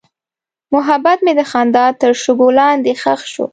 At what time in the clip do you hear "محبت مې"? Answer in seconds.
0.73-1.33